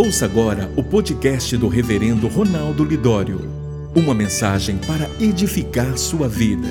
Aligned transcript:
Ouça 0.00 0.26
agora 0.26 0.72
o 0.76 0.84
podcast 0.84 1.56
do 1.56 1.66
Reverendo 1.66 2.28
Ronaldo 2.28 2.84
Lidório. 2.84 3.40
Uma 3.96 4.14
mensagem 4.14 4.78
para 4.78 5.08
edificar 5.20 5.98
sua 5.98 6.28
vida. 6.28 6.68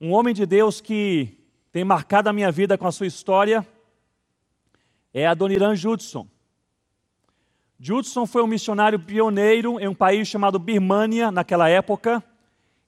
Um 0.00 0.12
homem 0.12 0.34
de 0.34 0.46
Deus 0.46 0.80
que 0.80 1.38
tem 1.70 1.84
marcado 1.84 2.30
a 2.30 2.32
minha 2.32 2.50
vida 2.50 2.78
com 2.78 2.86
a 2.86 2.92
sua 2.92 3.06
história 3.06 3.68
é 5.12 5.26
Adoniran 5.26 5.76
Judson. 5.76 6.26
Judson 7.78 8.24
foi 8.24 8.42
um 8.42 8.46
missionário 8.46 8.98
pioneiro 8.98 9.78
em 9.78 9.86
um 9.86 9.94
país 9.94 10.26
chamado 10.26 10.58
Birmânia 10.58 11.30
naquela 11.30 11.68
época 11.68 12.24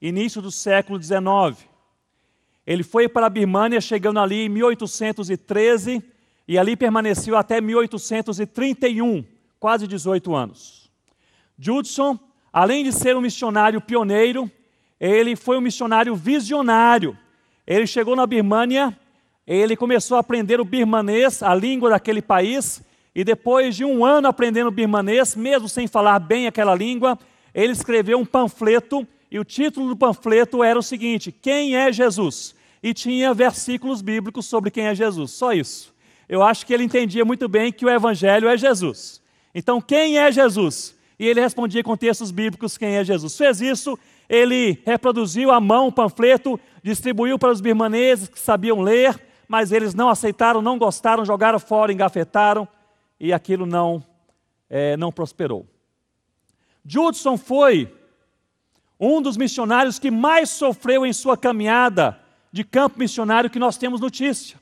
início 0.01 0.41
do 0.41 0.51
século 0.51 1.01
XIX. 1.01 1.67
Ele 2.65 2.83
foi 2.83 3.09
para 3.09 3.25
a 3.25 3.29
Birmânia, 3.29 3.81
chegando 3.81 4.19
ali 4.19 4.45
em 4.45 4.49
1813, 4.49 6.03
e 6.47 6.57
ali 6.57 6.75
permaneceu 6.75 7.35
até 7.35 7.59
1831, 7.59 9.23
quase 9.59 9.87
18 9.87 10.35
anos. 10.35 10.89
Judson, 11.57 12.17
além 12.53 12.83
de 12.83 12.91
ser 12.91 13.15
um 13.15 13.21
missionário 13.21 13.81
pioneiro, 13.81 14.49
ele 14.99 15.35
foi 15.35 15.57
um 15.57 15.61
missionário 15.61 16.15
visionário. 16.15 17.17
Ele 17.65 17.85
chegou 17.85 18.15
na 18.15 18.25
Birmânia, 18.25 18.97
ele 19.45 19.75
começou 19.75 20.17
a 20.17 20.19
aprender 20.19 20.59
o 20.59 20.65
birmanês, 20.65 21.41
a 21.41 21.55
língua 21.55 21.89
daquele 21.89 22.21
país, 22.21 22.81
e 23.15 23.23
depois 23.23 23.75
de 23.75 23.83
um 23.83 24.05
ano 24.05 24.27
aprendendo 24.27 24.69
birmanês, 24.69 25.35
mesmo 25.35 25.67
sem 25.67 25.87
falar 25.87 26.19
bem 26.19 26.47
aquela 26.47 26.75
língua, 26.75 27.17
ele 27.53 27.73
escreveu 27.73 28.19
um 28.19 28.25
panfleto 28.25 29.07
e 29.31 29.37
o 29.37 29.45
título 29.45 29.89
do 29.89 29.95
panfleto 29.95 30.63
era 30.63 30.79
o 30.79 30.83
seguinte: 30.83 31.31
Quem 31.31 31.75
é 31.75 31.91
Jesus? 31.91 32.55
E 32.81 32.93
tinha 32.93 33.33
versículos 33.33 34.01
bíblicos 34.01 34.45
sobre 34.45 34.71
quem 34.71 34.85
é 34.85 34.95
Jesus, 34.95 35.31
só 35.31 35.53
isso. 35.53 35.93
Eu 36.27 36.41
acho 36.41 36.65
que 36.65 36.73
ele 36.73 36.83
entendia 36.83 37.25
muito 37.25 37.47
bem 37.47 37.71
que 37.71 37.85
o 37.85 37.89
Evangelho 37.89 38.47
é 38.47 38.57
Jesus. 38.57 39.21
Então, 39.53 39.81
quem 39.81 40.17
é 40.17 40.31
Jesus? 40.31 40.95
E 41.17 41.27
ele 41.27 41.41
respondia 41.41 41.83
com 41.83 41.97
textos 41.97 42.31
bíblicos 42.31 42.77
quem 42.77 42.95
é 42.95 43.03
Jesus. 43.03 43.35
Fez 43.35 43.59
isso, 43.59 43.99
ele 44.29 44.79
reproduziu 44.85 45.51
à 45.51 45.59
mão 45.59 45.87
o 45.87 45.91
panfleto, 45.91 46.59
distribuiu 46.81 47.37
para 47.37 47.51
os 47.51 47.59
birmaneses 47.59 48.29
que 48.29 48.39
sabiam 48.39 48.79
ler, 48.79 49.19
mas 49.47 49.71
eles 49.71 49.93
não 49.93 50.07
aceitaram, 50.07 50.61
não 50.61 50.77
gostaram, 50.77 51.25
jogaram 51.25 51.59
fora, 51.59 51.91
engafetaram, 51.91 52.67
e 53.19 53.33
aquilo 53.33 53.65
não, 53.65 54.01
é, 54.69 54.95
não 54.95 55.11
prosperou. 55.11 55.65
Judson 56.85 57.35
foi 57.35 57.91
um 58.99 59.21
dos 59.21 59.37
missionários 59.37 59.97
que 59.97 60.11
mais 60.11 60.49
sofreu 60.49 61.05
em 61.05 61.13
sua 61.13 61.37
caminhada 61.37 62.19
de 62.51 62.63
campo 62.63 62.99
missionário 62.99 63.49
que 63.49 63.59
nós 63.59 63.77
temos 63.77 64.01
notícia. 64.01 64.59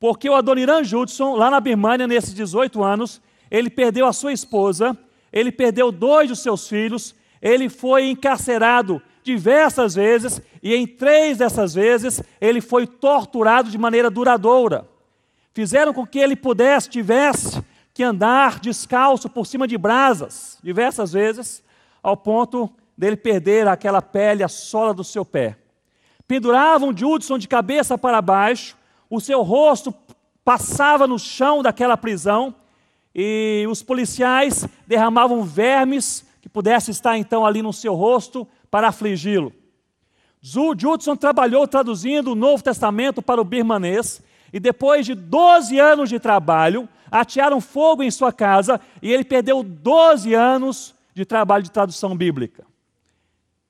Porque 0.00 0.30
o 0.30 0.34
Adoniran 0.34 0.84
Judson, 0.84 1.34
lá 1.34 1.50
na 1.50 1.60
Birmânia, 1.60 2.06
nesses 2.06 2.32
18 2.32 2.82
anos, 2.82 3.20
ele 3.50 3.68
perdeu 3.68 4.06
a 4.06 4.12
sua 4.12 4.32
esposa, 4.32 4.96
ele 5.32 5.50
perdeu 5.50 5.90
dois 5.90 6.28
dos 6.28 6.40
seus 6.40 6.68
filhos, 6.68 7.14
ele 7.42 7.68
foi 7.68 8.08
encarcerado 8.08 9.02
diversas 9.22 9.94
vezes 9.94 10.40
e 10.62 10.74
em 10.74 10.86
três 10.86 11.38
dessas 11.38 11.74
vezes 11.74 12.22
ele 12.40 12.60
foi 12.60 12.86
torturado 12.86 13.70
de 13.70 13.76
maneira 13.76 14.08
duradoura. 14.08 14.88
Fizeram 15.52 15.92
com 15.92 16.06
que 16.06 16.18
ele 16.18 16.36
pudesse, 16.36 16.88
tivesse 16.88 17.62
que 17.92 18.02
andar 18.02 18.60
descalço 18.60 19.28
por 19.28 19.46
cima 19.46 19.66
de 19.66 19.76
brasas 19.76 20.58
diversas 20.62 21.12
vezes, 21.12 21.62
ao 22.00 22.16
ponto 22.16 22.70
dele 22.98 23.16
perder 23.16 23.68
aquela 23.68 24.02
pele, 24.02 24.42
a 24.42 24.48
sola 24.48 24.92
do 24.92 25.04
seu 25.04 25.24
pé. 25.24 25.56
Penduravam 26.26 26.94
Judson 26.94 27.38
de 27.38 27.46
cabeça 27.46 27.96
para 27.96 28.20
baixo, 28.20 28.76
o 29.08 29.20
seu 29.20 29.40
rosto 29.42 29.94
passava 30.44 31.06
no 31.06 31.18
chão 31.18 31.62
daquela 31.62 31.96
prisão 31.96 32.52
e 33.14 33.64
os 33.70 33.82
policiais 33.84 34.66
derramavam 34.86 35.44
vermes 35.44 36.26
que 36.42 36.48
pudessem 36.48 36.90
estar 36.90 37.16
então 37.16 37.46
ali 37.46 37.62
no 37.62 37.72
seu 37.72 37.94
rosto 37.94 38.46
para 38.68 38.88
afligi-lo. 38.88 39.52
Judson 40.42 41.14
trabalhou 41.14 41.68
traduzindo 41.68 42.32
o 42.32 42.34
Novo 42.34 42.62
Testamento 42.62 43.22
para 43.22 43.40
o 43.40 43.44
birmanês 43.44 44.20
e 44.52 44.58
depois 44.58 45.06
de 45.06 45.14
12 45.14 45.78
anos 45.78 46.08
de 46.08 46.18
trabalho, 46.18 46.88
atearam 47.10 47.60
fogo 47.60 48.02
em 48.02 48.10
sua 48.10 48.32
casa 48.32 48.80
e 49.00 49.12
ele 49.12 49.24
perdeu 49.24 49.62
12 49.62 50.34
anos 50.34 50.94
de 51.14 51.24
trabalho 51.24 51.64
de 51.64 51.70
tradução 51.70 52.16
bíblica. 52.16 52.67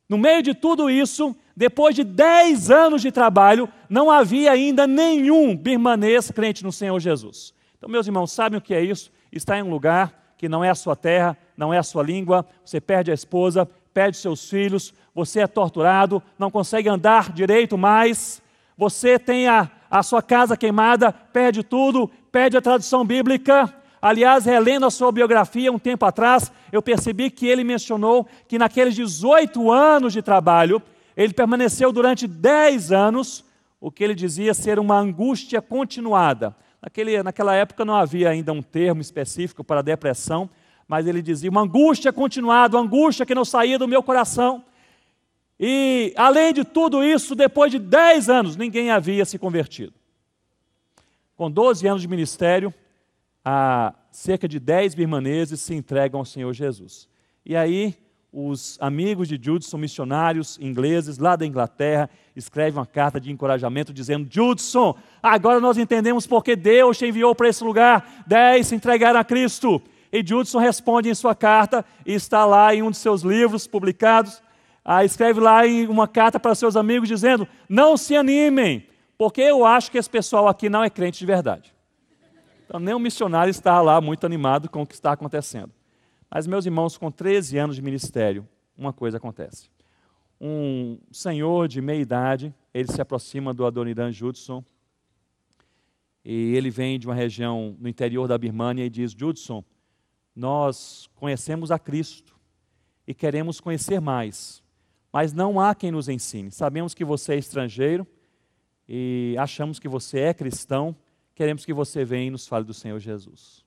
No 0.08 0.16
meio 0.16 0.42
de 0.42 0.54
tudo 0.54 0.88
isso, 0.88 1.36
depois 1.54 1.94
de 1.94 2.02
10 2.02 2.70
anos 2.70 3.02
de 3.02 3.12
trabalho, 3.12 3.68
não 3.90 4.10
havia 4.10 4.52
ainda 4.52 4.86
nenhum 4.86 5.54
birmanês 5.54 6.30
crente 6.30 6.64
no 6.64 6.72
Senhor 6.72 6.98
Jesus. 6.98 7.52
Então, 7.76 7.90
meus 7.90 8.06
irmãos, 8.06 8.32
sabem 8.32 8.58
o 8.58 8.62
que 8.62 8.72
é 8.72 8.82
isso? 8.82 9.10
Está 9.30 9.58
em 9.58 9.62
um 9.62 9.70
lugar 9.70 10.34
que 10.38 10.48
não 10.48 10.64
é 10.64 10.70
a 10.70 10.74
sua 10.74 10.96
terra, 10.96 11.36
não 11.56 11.74
é 11.74 11.78
a 11.78 11.82
sua 11.82 12.02
língua, 12.02 12.46
você 12.64 12.80
perde 12.80 13.10
a 13.10 13.14
esposa, 13.14 13.68
perde 13.92 14.16
seus 14.16 14.48
filhos, 14.48 14.94
você 15.14 15.40
é 15.40 15.46
torturado, 15.46 16.22
não 16.38 16.50
consegue 16.50 16.88
andar 16.88 17.32
direito 17.32 17.76
mais, 17.76 18.40
você 18.76 19.18
tem 19.18 19.48
a, 19.48 19.68
a 19.90 20.02
sua 20.04 20.22
casa 20.22 20.56
queimada, 20.56 21.12
perde 21.12 21.64
tudo, 21.64 22.08
perde 22.30 22.56
a 22.56 22.62
tradução 22.62 23.04
bíblica, 23.04 23.74
Aliás, 24.00 24.44
relendo 24.44 24.86
a 24.86 24.90
sua 24.90 25.10
biografia 25.10 25.72
um 25.72 25.78
tempo 25.78 26.04
atrás, 26.04 26.52
eu 26.70 26.80
percebi 26.80 27.30
que 27.30 27.46
ele 27.46 27.64
mencionou 27.64 28.26
que 28.46 28.58
naqueles 28.58 28.94
18 28.94 29.70
anos 29.70 30.12
de 30.12 30.22
trabalho, 30.22 30.80
ele 31.16 31.32
permaneceu 31.32 31.92
durante 31.92 32.26
10 32.26 32.92
anos, 32.92 33.44
o 33.80 33.90
que 33.90 34.04
ele 34.04 34.14
dizia 34.14 34.54
ser 34.54 34.78
uma 34.78 34.98
angústia 34.98 35.60
continuada. 35.60 36.54
Naquele, 36.80 37.22
naquela 37.22 37.54
época 37.54 37.84
não 37.84 37.94
havia 37.94 38.30
ainda 38.30 38.52
um 38.52 38.62
termo 38.62 39.00
específico 39.00 39.64
para 39.64 39.82
depressão, 39.82 40.48
mas 40.86 41.06
ele 41.06 41.20
dizia 41.20 41.50
uma 41.50 41.62
angústia 41.62 42.12
continuada, 42.12 42.76
uma 42.76 42.84
angústia 42.84 43.26
que 43.26 43.34
não 43.34 43.44
saía 43.44 43.78
do 43.78 43.88
meu 43.88 44.02
coração. 44.02 44.64
E, 45.58 46.14
além 46.16 46.52
de 46.52 46.64
tudo 46.64 47.02
isso, 47.02 47.34
depois 47.34 47.70
de 47.72 47.80
10 47.80 48.28
anos, 48.30 48.56
ninguém 48.56 48.90
havia 48.90 49.24
se 49.24 49.38
convertido. 49.38 49.92
Com 51.36 51.50
12 51.50 51.86
anos 51.86 52.02
de 52.02 52.08
ministério, 52.08 52.72
a 53.50 53.94
cerca 54.10 54.46
de 54.46 54.60
10 54.60 54.94
birmaneses 54.94 55.62
se 55.62 55.74
entregam 55.74 56.20
ao 56.20 56.26
Senhor 56.26 56.52
Jesus. 56.52 57.08
E 57.46 57.56
aí, 57.56 57.94
os 58.30 58.76
amigos 58.78 59.26
de 59.26 59.40
Judson, 59.40 59.78
missionários 59.78 60.58
ingleses 60.60 61.16
lá 61.16 61.34
da 61.34 61.46
Inglaterra, 61.46 62.10
escrevem 62.36 62.78
uma 62.78 62.84
carta 62.84 63.18
de 63.18 63.32
encorajamento 63.32 63.90
dizendo: 63.90 64.28
Judson, 64.30 64.94
agora 65.22 65.60
nós 65.60 65.78
entendemos 65.78 66.26
porque 66.26 66.54
Deus 66.54 66.98
te 66.98 67.06
enviou 67.06 67.34
para 67.34 67.48
esse 67.48 67.64
lugar. 67.64 68.22
Dez 68.26 68.66
se 68.66 68.74
entregaram 68.74 69.18
a 69.18 69.24
Cristo. 69.24 69.80
E 70.12 70.22
Judson 70.22 70.58
responde 70.58 71.08
em 71.08 71.14
sua 71.14 71.34
carta, 71.34 71.82
e 72.04 72.12
está 72.12 72.44
lá 72.44 72.74
em 72.74 72.82
um 72.82 72.90
de 72.90 72.98
seus 72.98 73.22
livros 73.22 73.66
publicados. 73.66 74.42
Ah, 74.84 75.06
escreve 75.06 75.40
lá 75.40 75.66
em 75.66 75.86
uma 75.86 76.06
carta 76.06 76.38
para 76.38 76.54
seus 76.54 76.76
amigos 76.76 77.08
dizendo: 77.08 77.48
Não 77.66 77.96
se 77.96 78.14
animem, 78.14 78.86
porque 79.16 79.40
eu 79.40 79.64
acho 79.64 79.90
que 79.90 79.96
esse 79.96 80.10
pessoal 80.10 80.48
aqui 80.48 80.68
não 80.68 80.84
é 80.84 80.90
crente 80.90 81.18
de 81.18 81.24
verdade. 81.24 81.77
Então, 82.68 82.78
nem 82.78 82.92
o 82.92 82.98
missionário 82.98 83.50
está 83.50 83.80
lá 83.80 83.98
muito 83.98 84.26
animado 84.26 84.68
com 84.68 84.82
o 84.82 84.86
que 84.86 84.92
está 84.92 85.12
acontecendo. 85.12 85.72
Mas, 86.30 86.46
meus 86.46 86.66
irmãos, 86.66 86.98
com 86.98 87.10
13 87.10 87.56
anos 87.56 87.76
de 87.76 87.80
ministério, 87.80 88.46
uma 88.76 88.92
coisa 88.92 89.16
acontece. 89.16 89.70
Um 90.38 90.98
senhor 91.10 91.66
de 91.66 91.80
meia 91.80 92.02
idade, 92.02 92.54
ele 92.74 92.92
se 92.92 93.00
aproxima 93.00 93.54
do 93.54 93.64
Adoniran 93.64 94.12
Judson, 94.12 94.62
e 96.22 96.54
ele 96.54 96.68
vem 96.68 96.98
de 96.98 97.06
uma 97.06 97.14
região 97.14 97.74
no 97.80 97.88
interior 97.88 98.28
da 98.28 98.36
Birmânia 98.36 98.84
e 98.84 98.90
diz: 98.90 99.12
Judson, 99.12 99.64
nós 100.36 101.08
conhecemos 101.14 101.70
a 101.70 101.78
Cristo 101.78 102.36
e 103.06 103.14
queremos 103.14 103.60
conhecer 103.60 103.98
mais, 103.98 104.62
mas 105.10 105.32
não 105.32 105.58
há 105.58 105.74
quem 105.74 105.90
nos 105.90 106.06
ensine. 106.06 106.50
Sabemos 106.50 106.92
que 106.92 107.02
você 107.02 107.32
é 107.32 107.38
estrangeiro 107.38 108.06
e 108.86 109.34
achamos 109.38 109.78
que 109.78 109.88
você 109.88 110.20
é 110.20 110.34
cristão, 110.34 110.94
queremos 111.38 111.64
que 111.64 111.72
você 111.72 112.04
venha 112.04 112.26
e 112.26 112.30
nos 112.30 112.48
fale 112.48 112.64
do 112.64 112.74
Senhor 112.74 112.98
Jesus. 112.98 113.64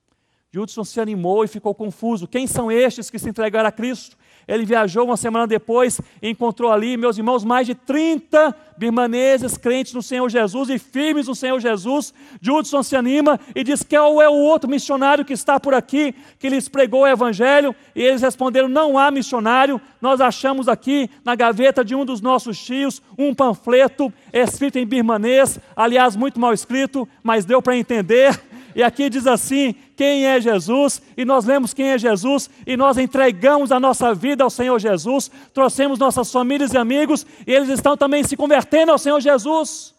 Judson 0.51 0.83
se 0.83 0.99
animou 0.99 1.45
e 1.45 1.47
ficou 1.47 1.73
confuso. 1.73 2.27
Quem 2.27 2.45
são 2.45 2.69
estes 2.69 3.09
que 3.09 3.17
se 3.17 3.29
entregaram 3.29 3.69
a 3.69 3.71
Cristo? 3.71 4.17
Ele 4.51 4.65
viajou 4.65 5.05
uma 5.05 5.15
semana 5.15 5.47
depois 5.47 6.01
e 6.21 6.29
encontrou 6.29 6.69
ali, 6.69 6.97
meus 6.97 7.17
irmãos, 7.17 7.41
mais 7.41 7.65
de 7.65 7.73
30 7.73 8.53
birmaneses 8.77 9.57
crentes 9.57 9.93
no 9.93 10.03
Senhor 10.03 10.27
Jesus 10.27 10.69
e 10.69 10.77
firmes 10.77 11.27
no 11.29 11.33
Senhor 11.33 11.57
Jesus. 11.61 12.13
Judson 12.41 12.83
se 12.83 12.97
anima 12.97 13.39
e 13.55 13.63
diz: 13.63 13.81
Qual 13.81 14.21
é 14.21 14.27
o 14.27 14.33
outro 14.33 14.69
missionário 14.69 15.23
que 15.23 15.31
está 15.31 15.57
por 15.57 15.73
aqui, 15.73 16.13
que 16.37 16.49
lhes 16.49 16.67
pregou 16.67 17.03
o 17.03 17.07
Evangelho? 17.07 17.73
E 17.95 18.01
eles 18.01 18.21
responderam: 18.21 18.67
Não 18.67 18.97
há 18.97 19.09
missionário. 19.09 19.79
Nós 20.01 20.19
achamos 20.19 20.67
aqui 20.67 21.09
na 21.23 21.33
gaveta 21.33 21.81
de 21.81 21.95
um 21.95 22.03
dos 22.03 22.19
nossos 22.19 22.61
tios 22.61 23.01
um 23.17 23.33
panfleto 23.33 24.11
escrito 24.33 24.77
em 24.77 24.85
birmanês, 24.85 25.61
aliás, 25.73 26.13
muito 26.17 26.41
mal 26.41 26.53
escrito, 26.53 27.07
mas 27.23 27.45
deu 27.45 27.61
para 27.61 27.77
entender. 27.77 28.37
E 28.75 28.83
aqui 28.83 29.09
diz 29.09 29.27
assim: 29.27 29.75
quem 30.01 30.25
é 30.25 30.41
Jesus, 30.41 30.99
e 31.15 31.23
nós 31.23 31.45
lemos 31.45 31.75
quem 31.75 31.89
é 31.89 31.95
Jesus, 31.95 32.49
e 32.65 32.75
nós 32.75 32.97
entregamos 32.97 33.71
a 33.71 33.79
nossa 33.79 34.15
vida 34.15 34.43
ao 34.43 34.49
Senhor 34.49 34.79
Jesus, 34.79 35.29
trouxemos 35.53 35.99
nossas 35.99 36.31
famílias 36.31 36.73
e 36.73 36.77
amigos, 36.79 37.23
e 37.45 37.53
eles 37.53 37.69
estão 37.69 37.95
também 37.95 38.23
se 38.23 38.35
convertendo 38.35 38.91
ao 38.91 38.97
Senhor 38.97 39.21
Jesus. 39.21 39.93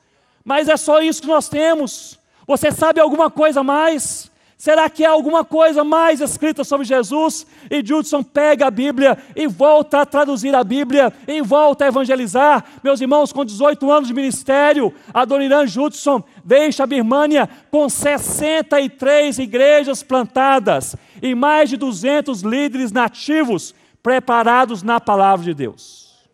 Mas 0.45 0.69
é 0.69 0.77
só 0.77 1.01
isso 1.01 1.23
que 1.23 1.29
nós 1.29 1.49
temos. 1.49 2.19
Você 2.49 2.73
sabe 2.73 2.99
alguma 2.99 3.31
coisa 3.31 3.63
mais? 3.63 4.29
Será 4.63 4.89
que 4.89 5.05
há 5.05 5.11
alguma 5.11 5.45
coisa 5.45 5.83
mais 5.83 6.21
escrita 6.21 6.63
sobre 6.63 6.87
Jesus? 6.87 7.45
E 7.69 7.85
Judson 7.85 8.23
pega 8.23 8.69
a 8.69 8.71
Bíblia 8.71 9.19
e 9.35 9.49
volta 9.49 10.03
a 10.03 10.07
traduzir 10.07 10.55
a 10.55 10.63
Bíblia 10.63 11.13
e 11.27 11.43
volta 11.43 11.85
a 11.85 11.89
evangelizar. 11.89 12.65
Meus 12.81 13.01
irmãos, 13.01 13.33
com 13.33 13.45
18 13.45 13.91
anos 13.91 14.07
de 14.07 14.15
ministério, 14.15 14.95
Adoniran 15.13 15.67
Judson 15.67 16.23
deixa 16.45 16.85
a 16.85 16.87
Birmânia 16.87 17.49
com 17.73 17.89
63 17.89 19.37
igrejas 19.41 20.05
plantadas 20.05 20.95
e 21.21 21.35
mais 21.35 21.69
de 21.69 21.77
200 21.77 22.43
líderes 22.43 22.93
nativos 22.93 23.75
preparados 24.01 24.81
na 24.81 25.01
palavra 25.01 25.45
de 25.45 25.55
Deus. 25.55 26.25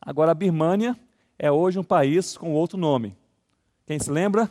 Agora, 0.00 0.32
a 0.32 0.34
Birmânia 0.34 0.98
é 1.38 1.48
hoje 1.48 1.78
um 1.78 1.84
país 1.84 2.36
com 2.36 2.54
outro 2.54 2.76
nome. 2.76 3.16
Quem 3.86 4.00
se 4.00 4.10
lembra? 4.10 4.50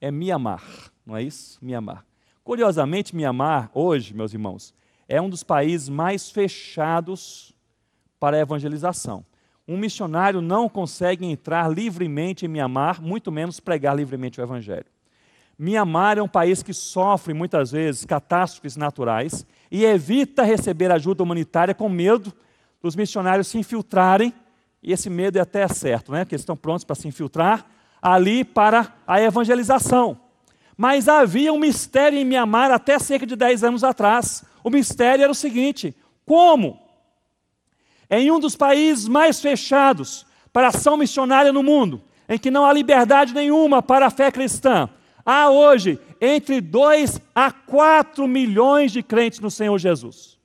É 0.00 0.10
Mianmar 0.10 0.91
não 1.04 1.16
é 1.16 1.22
isso? 1.22 1.58
Mianmar. 1.62 2.04
Curiosamente, 2.44 3.14
Mianmar, 3.14 3.70
hoje, 3.74 4.14
meus 4.14 4.32
irmãos, 4.32 4.74
é 5.08 5.20
um 5.20 5.28
dos 5.28 5.42
países 5.42 5.88
mais 5.88 6.30
fechados 6.30 7.54
para 8.18 8.36
a 8.36 8.40
evangelização. 8.40 9.24
Um 9.66 9.76
missionário 9.76 10.40
não 10.40 10.68
consegue 10.68 11.24
entrar 11.24 11.68
livremente 11.68 12.44
em 12.44 12.48
Mianmar, 12.48 13.00
muito 13.00 13.30
menos 13.30 13.60
pregar 13.60 13.96
livremente 13.96 14.40
o 14.40 14.42
Evangelho. 14.42 14.86
Mianmar 15.58 16.18
é 16.18 16.22
um 16.22 16.28
país 16.28 16.62
que 16.62 16.72
sofre 16.72 17.32
muitas 17.32 17.70
vezes 17.70 18.04
catástrofes 18.04 18.76
naturais 18.76 19.46
e 19.70 19.84
evita 19.84 20.42
receber 20.42 20.90
ajuda 20.90 21.22
humanitária 21.22 21.74
com 21.74 21.88
medo 21.88 22.32
dos 22.82 22.96
missionários 22.96 23.46
se 23.46 23.58
infiltrarem, 23.58 24.34
e 24.82 24.92
esse 24.92 25.08
medo 25.08 25.38
é 25.38 25.40
até 25.40 25.68
certo, 25.68 26.10
né? 26.10 26.24
que 26.24 26.34
eles 26.34 26.42
estão 26.42 26.56
prontos 26.56 26.84
para 26.84 26.96
se 26.96 27.06
infiltrar 27.06 27.64
ali 28.00 28.44
para 28.44 28.92
a 29.06 29.20
evangelização. 29.20 30.18
Mas 30.76 31.08
havia 31.08 31.52
um 31.52 31.58
mistério 31.58 32.18
em 32.18 32.24
Mianmar 32.24 32.70
até 32.70 32.98
cerca 32.98 33.26
de 33.26 33.36
10 33.36 33.64
anos 33.64 33.84
atrás. 33.84 34.44
O 34.64 34.70
mistério 34.70 35.22
era 35.22 35.32
o 35.32 35.34
seguinte: 35.34 35.94
como? 36.24 36.80
Em 38.10 38.30
um 38.30 38.38
dos 38.38 38.56
países 38.56 39.08
mais 39.08 39.40
fechados 39.40 40.26
para 40.52 40.68
ação 40.68 40.96
missionária 40.96 41.52
no 41.52 41.62
mundo, 41.62 42.02
em 42.28 42.38
que 42.38 42.50
não 42.50 42.64
há 42.64 42.72
liberdade 42.72 43.32
nenhuma 43.32 43.82
para 43.82 44.06
a 44.06 44.10
fé 44.10 44.30
cristã, 44.30 44.88
há 45.24 45.50
hoje 45.50 45.98
entre 46.20 46.60
2 46.60 47.20
a 47.34 47.50
4 47.50 48.28
milhões 48.28 48.92
de 48.92 49.02
crentes 49.02 49.40
no 49.40 49.50
Senhor 49.50 49.78
Jesus. 49.78 50.38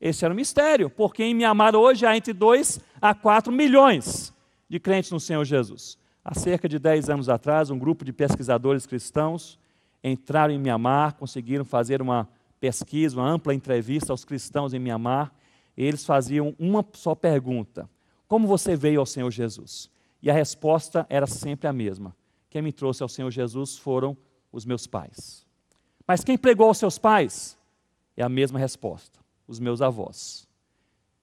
Esse 0.00 0.24
era 0.24 0.32
o 0.32 0.36
mistério, 0.36 0.88
porque 0.88 1.24
em 1.24 1.34
Mianmar 1.34 1.74
hoje 1.74 2.06
há 2.06 2.16
entre 2.16 2.32
2 2.32 2.80
a 3.00 3.14
4 3.14 3.52
milhões 3.52 4.32
de 4.68 4.78
crentes 4.78 5.10
no 5.10 5.18
Senhor 5.18 5.44
Jesus. 5.44 5.98
Há 6.24 6.34
cerca 6.34 6.68
de 6.68 6.78
10 6.78 7.10
anos 7.10 7.28
atrás, 7.28 7.70
um 7.70 7.78
grupo 7.78 8.04
de 8.04 8.12
pesquisadores 8.12 8.86
cristãos 8.86 9.58
entraram 10.02 10.54
em 10.54 10.58
Mianmar, 10.58 11.14
conseguiram 11.14 11.64
fazer 11.64 12.00
uma 12.00 12.28
pesquisa, 12.60 13.16
uma 13.16 13.28
ampla 13.28 13.54
entrevista 13.54 14.12
aos 14.12 14.24
cristãos 14.24 14.74
em 14.74 14.78
Mianmar, 14.78 15.32
e 15.76 15.84
eles 15.84 16.04
faziam 16.04 16.54
uma 16.58 16.84
só 16.92 17.14
pergunta: 17.14 17.88
Como 18.26 18.46
você 18.46 18.76
veio 18.76 19.00
ao 19.00 19.06
Senhor 19.06 19.30
Jesus? 19.30 19.90
E 20.20 20.30
a 20.30 20.34
resposta 20.34 21.06
era 21.08 21.26
sempre 21.26 21.68
a 21.68 21.72
mesma: 21.72 22.16
Quem 22.50 22.62
me 22.62 22.72
trouxe 22.72 23.02
ao 23.02 23.08
Senhor 23.08 23.30
Jesus 23.30 23.76
foram 23.76 24.16
os 24.52 24.64
meus 24.64 24.86
pais. 24.86 25.46
Mas 26.06 26.24
quem 26.24 26.38
pregou 26.38 26.68
aos 26.68 26.78
seus 26.78 26.98
pais? 26.98 27.56
É 28.16 28.22
a 28.22 28.28
mesma 28.28 28.58
resposta: 28.58 29.20
os 29.46 29.60
meus 29.60 29.80
avós. 29.80 30.48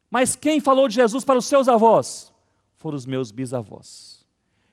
Mas 0.10 0.36
quem 0.36 0.62
falou 0.62 0.88
de 0.88 0.96
Jesus 0.96 1.26
para 1.26 1.40
os 1.40 1.46
seus 1.46 1.68
avós? 1.68 2.34
Foram 2.76 2.96
os 2.96 3.06
meus 3.06 3.32
bisavós. 3.32 4.26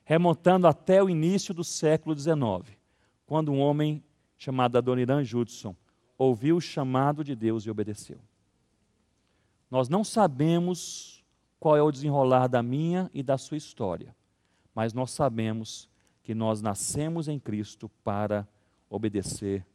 Remontando 0.05 0.66
até 0.66 1.02
o 1.02 1.08
início 1.08 1.55
do 1.55 1.64
século 1.64 2.16
XIX 2.16 2.81
quando 3.32 3.50
um 3.50 3.61
homem 3.61 4.05
chamado 4.37 4.76
Adoniran 4.76 5.25
Judson 5.25 5.75
ouviu 6.19 6.58
o 6.58 6.61
chamado 6.61 7.25
de 7.25 7.34
Deus 7.34 7.64
e 7.64 7.70
obedeceu. 7.70 8.20
Nós 9.70 9.88
não 9.88 10.05
sabemos 10.05 11.25
qual 11.58 11.75
é 11.75 11.81
o 11.81 11.90
desenrolar 11.90 12.46
da 12.46 12.62
minha 12.62 13.11
e 13.14 13.23
da 13.23 13.38
sua 13.38 13.56
história, 13.56 14.14
mas 14.75 14.93
nós 14.93 15.12
sabemos 15.12 15.88
que 16.23 16.34
nós 16.34 16.61
nascemos 16.61 17.26
em 17.26 17.38
Cristo 17.38 17.90
para 18.05 18.46
obedecer 18.90 19.67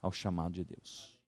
ao 0.00 0.12
chamado 0.12 0.52
de 0.52 0.62
Deus. 0.62 1.18